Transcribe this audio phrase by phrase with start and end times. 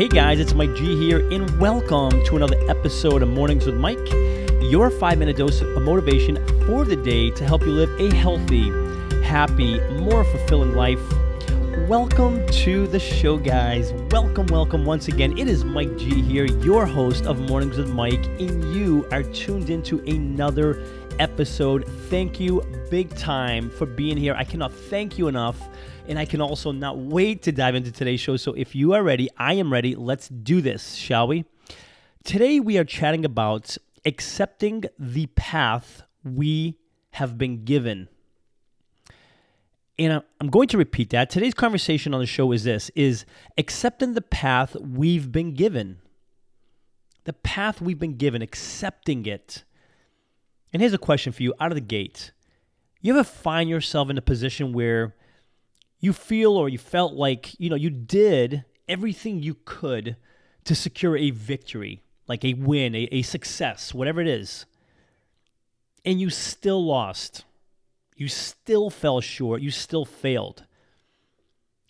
[0.00, 3.98] Hey guys, it's Mike G here, and welcome to another episode of Mornings with Mike,
[4.62, 8.70] your five minute dose of motivation for the day to help you live a healthy,
[9.22, 11.02] happy, more fulfilling life.
[11.86, 13.92] Welcome to the show, guys.
[14.10, 15.36] Welcome, welcome once again.
[15.36, 19.68] It is Mike G here, your host of Mornings with Mike, and you are tuned
[19.68, 20.82] into another
[21.20, 21.86] episode.
[22.08, 24.34] Thank you big time for being here.
[24.34, 25.68] I cannot thank you enough.
[26.08, 28.38] And I can also not wait to dive into today's show.
[28.38, 29.94] So if you are ready, I am ready.
[29.94, 31.44] Let's do this, shall we?
[32.24, 36.78] Today we are chatting about accepting the path we
[37.10, 38.08] have been given.
[39.98, 41.28] And I'm going to repeat that.
[41.28, 43.26] Today's conversation on the show is this is
[43.58, 45.98] accepting the path we've been given.
[47.24, 49.64] The path we've been given, accepting it.
[50.72, 52.32] And here's a question for you out of the gate.
[53.00, 55.14] You ever find yourself in a position where
[56.00, 60.16] you feel or you felt like, you know, you did everything you could
[60.64, 64.66] to secure a victory, like a win, a, a success, whatever it is,
[66.04, 67.44] and you still lost.
[68.16, 69.62] You still fell short.
[69.62, 70.64] You still failed.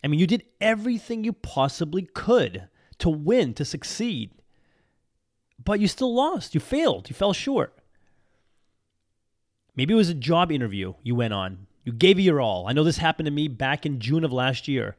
[0.02, 4.30] I mean, you did everything you possibly could to win, to succeed,
[5.62, 6.54] but you still lost.
[6.54, 7.10] You failed.
[7.10, 7.79] You fell short.
[9.76, 11.66] Maybe it was a job interview you went on.
[11.84, 12.68] You gave it your all.
[12.68, 14.96] I know this happened to me back in June of last year.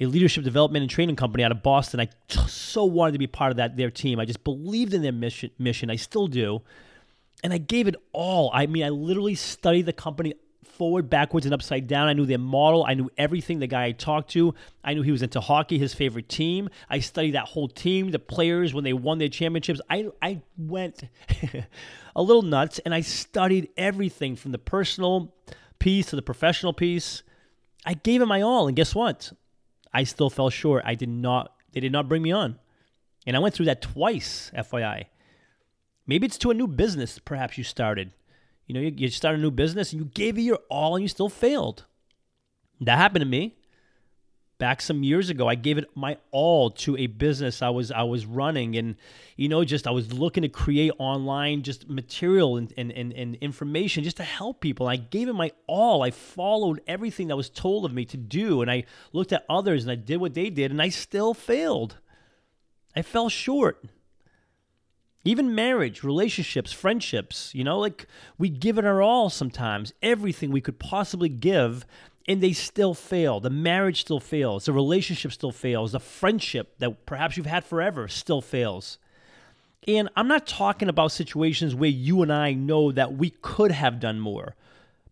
[0.00, 2.00] A leadership development and training company out of Boston.
[2.00, 4.20] I so wanted to be part of that their team.
[4.20, 5.50] I just believed in their mission.
[5.58, 5.90] Mission.
[5.90, 6.62] I still do,
[7.42, 8.50] and I gave it all.
[8.54, 12.08] I mean, I literally studied the company forward, backwards, and upside down.
[12.08, 12.84] I knew their model.
[12.86, 14.54] I knew everything the guy I talked to.
[14.84, 16.68] I knew he was into hockey, his favorite team.
[16.88, 19.80] I studied that whole team, the players when they won their championships.
[19.88, 21.02] I I went
[22.16, 25.34] a little nuts, and I studied everything from the personal
[25.78, 27.22] piece to the professional piece.
[27.84, 29.32] I gave it my all, and guess what?
[29.92, 30.84] I still fell short.
[30.86, 31.54] I did not.
[31.72, 32.58] They did not bring me on,
[33.26, 34.50] and I went through that twice.
[34.56, 35.06] FYI.
[36.06, 37.18] Maybe it's to a new business.
[37.18, 38.12] Perhaps you started.
[38.70, 41.02] You know, you, you start a new business and you gave it your all, and
[41.02, 41.86] you still failed.
[42.80, 43.56] That happened to me.
[44.58, 48.02] Back some years ago i gave it my all to a business i was i
[48.02, 48.96] was running and
[49.36, 53.36] you know just i was looking to create online just material and, and, and, and
[53.36, 54.86] information just to help people.
[54.86, 56.02] I gave it my all.
[56.02, 59.82] I followed everything that was told of me to do and i looked at others
[59.84, 61.96] and i did what they did and i still failed.
[62.94, 63.82] I fell short
[65.24, 68.06] even marriage, relationships, friendships, you know, like
[68.38, 71.84] we give it our all sometimes, everything we could possibly give,
[72.26, 73.40] and they still fail.
[73.40, 74.64] The marriage still fails.
[74.64, 75.92] The relationship still fails.
[75.92, 78.98] The friendship that perhaps you've had forever still fails.
[79.88, 84.00] And I'm not talking about situations where you and I know that we could have
[84.00, 84.54] done more.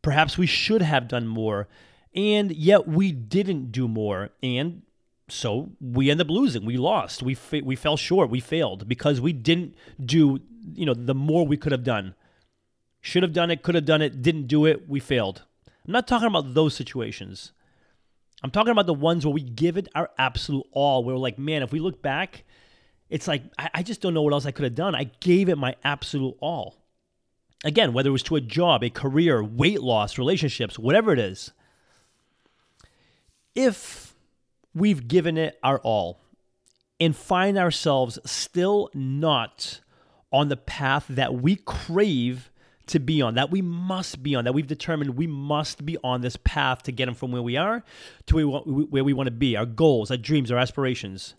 [0.03, 1.69] Perhaps we should have done more,
[2.15, 4.31] and yet we didn't do more.
[4.43, 4.83] And
[5.29, 6.65] so we end up losing.
[6.65, 7.23] We lost.
[7.23, 8.31] We fa- we fell short.
[8.31, 9.75] We failed because we didn't
[10.05, 10.41] do
[10.75, 12.15] you know the more we could have done.
[13.01, 13.63] Should have done it.
[13.63, 14.23] Could have done it.
[14.23, 14.89] Didn't do it.
[14.89, 15.43] We failed.
[15.87, 17.53] I'm not talking about those situations.
[18.43, 21.05] I'm talking about the ones where we give it our absolute all.
[21.05, 22.45] Where we're like, man, if we look back,
[23.09, 24.95] it's like I, I just don't know what else I could have done.
[24.95, 26.77] I gave it my absolute all.
[27.65, 31.53] Again, whether it was to a job, a career, weight loss, relationships, whatever it is.
[33.55, 34.08] If
[34.79, 36.21] we've given it our all
[37.01, 39.81] and find ourselves still not
[40.33, 42.51] on the path that we crave
[42.87, 46.23] to be on, that we must be on, that we've determined we must be on
[46.23, 47.85] this path to get them from where we are
[48.27, 51.35] to where we want to be, our goals, our dreams, our aspirations.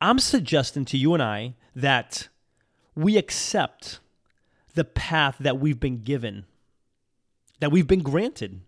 [0.00, 2.28] I'm suggesting to you and I that
[2.94, 4.00] we accept
[4.74, 6.46] the path that we've been given,
[7.60, 8.60] that we've been granted.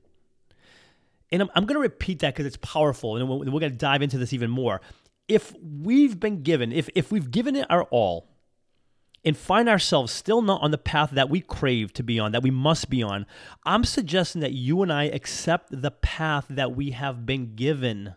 [1.33, 3.79] And I'm, I'm going to repeat that because it's powerful, and we're, we're going to
[3.79, 4.81] dive into this even more.
[5.27, 8.29] If we've been given, if, if we've given it our all,
[9.25, 12.43] and find ourselves still not on the path that we crave to be on, that
[12.43, 13.25] we must be on,
[13.65, 18.15] I'm suggesting that you and I accept the path that we have been given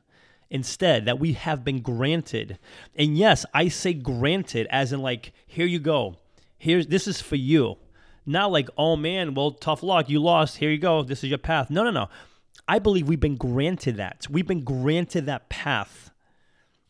[0.50, 2.58] instead, that we have been granted.
[2.96, 6.16] And yes, I say granted as in like, here you go.
[6.58, 7.78] Here's this is for you.
[8.26, 10.58] Not like, oh man, well, tough luck, you lost.
[10.58, 11.04] Here you go.
[11.04, 11.70] This is your path.
[11.70, 12.10] No, no, no.
[12.68, 14.28] I believe we've been granted that.
[14.30, 16.12] We've been granted that path.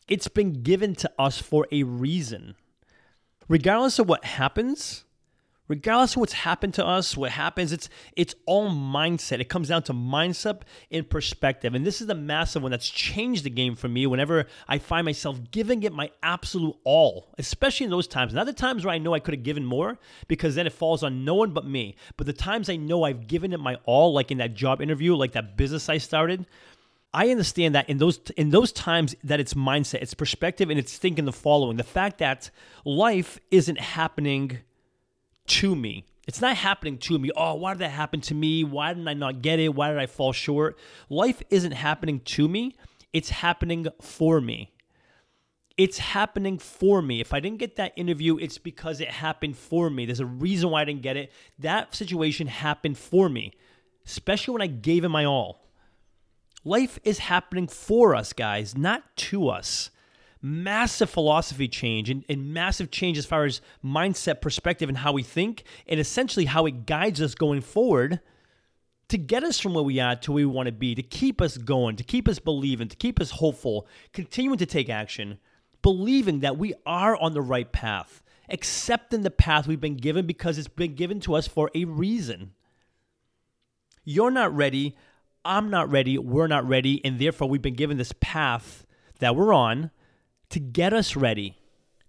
[0.08, 2.54] It's been given to us for a reason.
[3.48, 5.04] Regardless of what happens,
[5.68, 9.40] regardless of what's happened to us, what happens, it's it's all mindset.
[9.40, 11.74] It comes down to mindset and perspective.
[11.74, 15.04] And this is the massive one that's changed the game for me whenever I find
[15.04, 18.34] myself giving it my absolute all, especially in those times.
[18.34, 19.98] Not the times where I know I could have given more,
[20.28, 21.96] because then it falls on no one but me.
[22.16, 25.14] But the times I know I've given it my all, like in that job interview,
[25.14, 26.46] like that business I started,
[27.12, 30.98] I understand that in those in those times that it's mindset, it's perspective, and it's
[30.98, 32.50] thinking the following: the fact that
[32.84, 34.58] life isn't happening
[35.48, 36.04] to me.
[36.26, 37.30] It's not happening to me.
[37.36, 38.64] Oh, why did that happen to me?
[38.64, 39.74] Why didn't I not get it?
[39.74, 40.76] Why did I fall short?
[41.08, 42.74] Life isn't happening to me.
[43.12, 44.72] It's happening for me.
[45.76, 47.20] It's happening for me.
[47.20, 50.06] If I didn't get that interview, it's because it happened for me.
[50.06, 51.30] There's a reason why I didn't get it.
[51.58, 53.52] That situation happened for me,
[54.04, 55.66] especially when I gave it my all.
[56.64, 59.90] Life is happening for us, guys, not to us.
[60.48, 65.24] Massive philosophy change and, and, massive change as far as mindset, perspective, and how we
[65.24, 68.20] think, and essentially how it guides us going forward
[69.08, 71.40] to get us from where we are to where we want to be, to keep
[71.40, 75.38] us going, to keep us believing, to keep us hopeful, continuing to take action,
[75.82, 80.58] believing that we are on the right path, accepting the path we've been given because
[80.58, 82.52] it's been given to us for a reason.
[84.04, 84.96] You're not ready.
[85.44, 88.86] I'm not ready, we're not ready, and therefore we've been given this path
[89.18, 89.90] that we're on
[90.50, 91.56] to get us ready.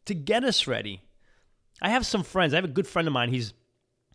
[0.05, 1.01] To get us ready.
[1.81, 2.53] I have some friends.
[2.53, 3.29] I have a good friend of mine.
[3.29, 3.53] He's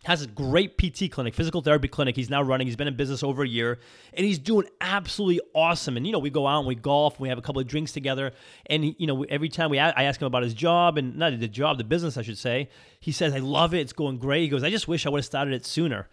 [0.03, 2.15] has a great PT clinic, physical therapy clinic.
[2.15, 2.67] He's now running.
[2.67, 3.79] He's been in business over a year,
[4.13, 5.95] and he's doing absolutely awesome.
[5.95, 7.13] And you know, we go out and we golf.
[7.13, 8.33] And we have a couple of drinks together,
[8.65, 11.39] and he, you know, every time we I ask him about his job and not
[11.39, 12.69] the job, the business, I should say.
[12.99, 13.79] He says, "I love it.
[13.79, 16.09] It's going great." He goes, "I just wish I would have started it sooner."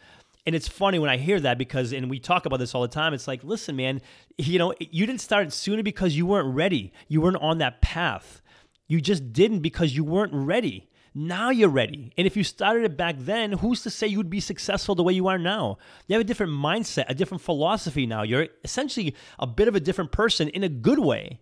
[0.46, 2.88] And it's funny when I hear that because, and we talk about this all the
[2.88, 3.12] time.
[3.12, 4.00] It's like, listen, man,
[4.38, 6.92] you know, you didn't start sooner because you weren't ready.
[7.08, 8.40] You weren't on that path.
[8.88, 10.88] You just didn't because you weren't ready.
[11.14, 12.12] Now you're ready.
[12.16, 15.02] And if you started it back then, who's to say you would be successful the
[15.02, 15.78] way you are now?
[16.06, 18.22] You have a different mindset, a different philosophy now.
[18.22, 21.40] You're essentially a bit of a different person in a good way.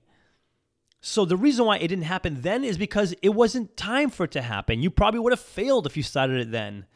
[1.01, 4.33] So the reason why it didn't happen then is because it wasn't time for it
[4.33, 4.83] to happen.
[4.83, 6.87] You probably would have failed if you started it then.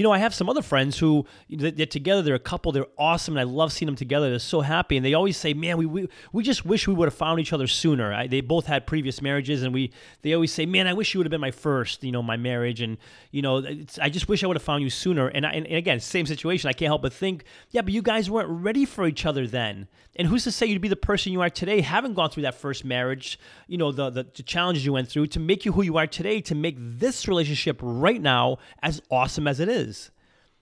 [0.00, 2.22] You know, I have some other friends who they're together.
[2.22, 2.72] They're a couple.
[2.72, 4.30] They're awesome, and I love seeing them together.
[4.30, 7.04] They're so happy, and they always say, "Man, we we, we just wish we would
[7.04, 9.92] have found each other sooner." I, they both had previous marriages, and we
[10.22, 12.38] they always say, "Man, I wish you would have been my first, you know, my
[12.38, 12.96] marriage." And
[13.30, 13.62] you know,
[14.00, 15.28] I just wish I would have found you sooner.
[15.28, 16.70] And, I, and, and again, same situation.
[16.70, 19.86] I can't help but think, yeah, but you guys weren't ready for each other then.
[20.16, 22.54] And who's to say you'd be the person you are today, having gone through that
[22.54, 23.38] first marriage,
[23.68, 26.06] you know, the, the, the challenges you went through, to make you who you are
[26.06, 29.89] today, to make this relationship right now as awesome as it is.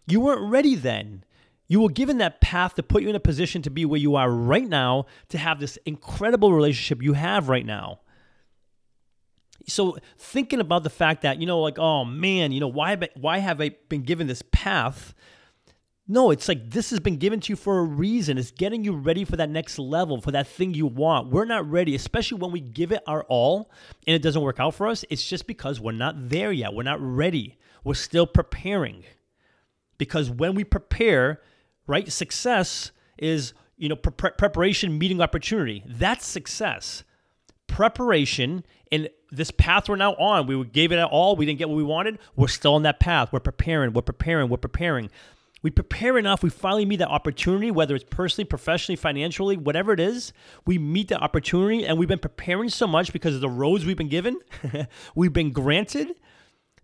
[0.07, 1.25] You weren't ready then.
[1.67, 4.17] You were given that path to put you in a position to be where you
[4.17, 8.01] are right now, to have this incredible relationship you have right now.
[9.67, 13.39] So thinking about the fact that, you know, like, oh man, you know, why, why
[13.39, 15.15] have I been given this path?
[16.11, 18.39] No, it's like this has been given to you for a reason.
[18.39, 21.29] It's getting you ready for that next level, for that thing you want.
[21.29, 23.71] We're not ready, especially when we give it our all
[24.07, 25.05] and it doesn't work out for us.
[25.11, 26.73] It's just because we're not there yet.
[26.73, 27.59] We're not ready.
[27.85, 29.05] We're still preparing
[29.99, 31.41] because when we prepare,
[31.87, 35.85] right, success is you know pre- preparation meeting opportunity.
[35.87, 37.05] That's success.
[37.67, 40.47] Preparation and this path we're now on.
[40.47, 41.37] We gave it all.
[41.37, 42.19] We didn't get what we wanted.
[42.37, 43.33] We're still on that path.
[43.33, 43.93] We're preparing.
[43.93, 44.49] We're preparing.
[44.49, 45.11] We're preparing.
[45.61, 46.43] We prepare enough.
[46.43, 50.33] We finally meet that opportunity, whether it's personally, professionally, financially, whatever it is.
[50.65, 53.97] We meet that opportunity, and we've been preparing so much because of the roads we've
[53.97, 54.39] been given,
[55.17, 56.15] we've been granted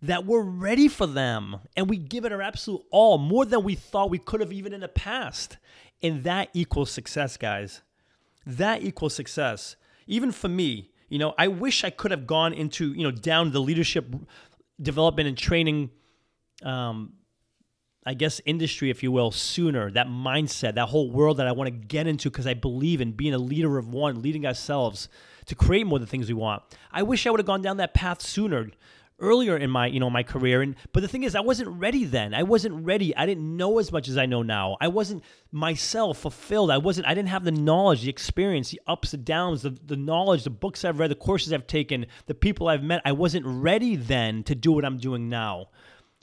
[0.03, 3.75] that we're ready for them and we give it our absolute all, more than we
[3.75, 5.57] thought we could have even in the past.
[6.03, 7.83] And that equals success, guys.
[8.47, 9.77] That equals success.
[10.07, 13.53] Even for me, you know, I wish I could have gone into, you know, down
[13.53, 14.15] the leadership
[14.81, 15.91] development and training,
[16.63, 17.15] um,
[18.05, 19.91] I guess, industry, if you will, sooner.
[19.91, 23.13] That mindset, that whole world that I want to get into because I believe in
[23.13, 25.09] being a leader of one, leading ourselves
[25.47, 26.63] to create more of the things we want.
[26.91, 28.71] I wish I would have gone down that path sooner
[29.21, 32.05] earlier in my you know my career and but the thing is I wasn't ready
[32.05, 32.35] then.
[32.35, 33.17] I wasn't ready.
[33.17, 34.77] I didn't know as much as I know now.
[34.81, 36.71] I wasn't myself fulfilled.
[36.71, 39.97] I wasn't I didn't have the knowledge, the experience, the ups and downs, the, the
[39.97, 43.03] knowledge, the books I've read, the courses I've taken, the people I've met.
[43.05, 45.69] I wasn't ready then to do what I'm doing now.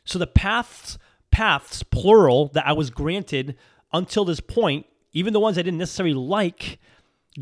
[0.04, 0.98] So the paths
[1.32, 3.56] paths plural that I was granted
[3.94, 6.80] until this point, even the ones I didn't necessarily like,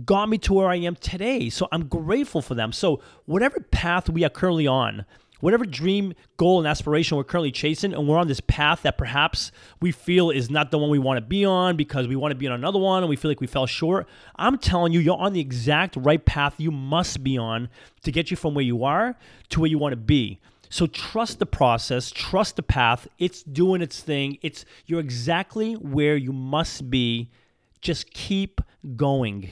[0.05, 1.49] got me to where I am today.
[1.49, 2.71] So I'm grateful for them.
[2.71, 5.05] So whatever path we are currently on,
[5.39, 9.51] whatever dream, goal, and aspiration we're currently chasing, and we're on this path that perhaps
[9.81, 12.35] we feel is not the one we want to be on because we want to
[12.35, 15.17] be on another one and we feel like we fell short, I'm telling you, you're
[15.17, 17.69] on the exact right path you must be on
[18.03, 19.15] to get you from where you are
[19.49, 20.39] to where you want to be.
[20.69, 23.07] So trust the process, trust the path.
[23.17, 24.37] It's doing its thing.
[24.41, 27.31] It's you're exactly where you must be.
[27.81, 28.61] Just keep
[28.95, 29.51] going.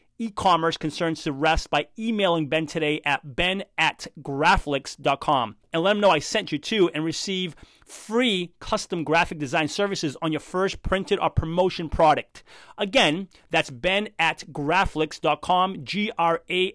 [0.21, 5.99] e-commerce concerns to rest by emailing Ben today at ben at graflix.com and let him
[5.99, 10.83] know I sent you too and receive free custom graphic design services on your first
[10.83, 12.43] printed or promotion product.
[12.77, 16.69] Again, that's ben at graflix.com, G-R-A-F-L-I-X,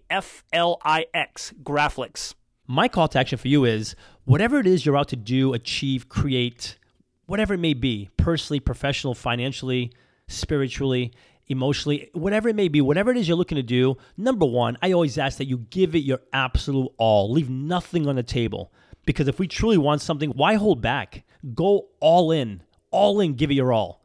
[1.62, 2.34] Graflix.
[2.66, 6.08] My call to action for you is whatever it is you're out to do, achieve,
[6.08, 6.78] create,
[7.26, 9.92] whatever it may be, personally, professional, financially,
[10.26, 11.12] spiritually,
[11.48, 14.92] emotionally, whatever it may be, whatever it is you're looking to do, number one, I
[14.92, 17.30] always ask that you give it your absolute all.
[17.30, 18.72] Leave nothing on the table.
[19.04, 21.24] Because if we truly want something, why hold back?
[21.54, 22.62] Go all in.
[22.90, 24.02] All in, give it your all.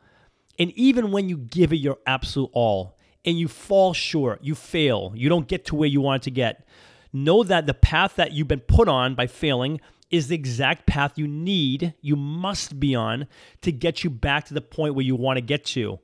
[0.60, 5.14] And even when you give it your absolute all and you fall short, you fail,
[5.16, 6.68] you don't get to where you want to get,
[7.12, 9.82] know that the path that you've been put on by failing
[10.12, 13.28] is the exact path you need, you must be on
[13.62, 16.00] to get you back to the point where you want to get to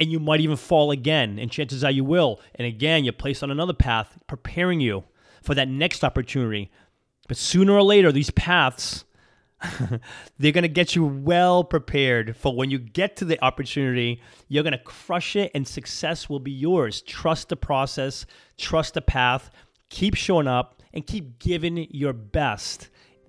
[0.00, 2.40] and you might even fall again, and chances are you will.
[2.54, 5.04] And again, you're placed on another path, preparing you
[5.42, 6.70] for that next opportunity.
[7.28, 9.04] But sooner or later, these paths,
[10.38, 14.62] they're going to get you well prepared for when you get to the opportunity, you're
[14.62, 17.02] going to crush it and success will be yours.
[17.02, 18.24] Trust the process,
[18.56, 19.50] trust the path,
[19.90, 22.88] keep showing up, and keep giving your best.